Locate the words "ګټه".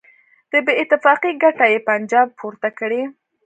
1.43-1.65